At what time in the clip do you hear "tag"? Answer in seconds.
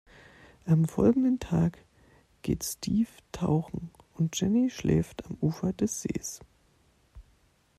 1.39-1.77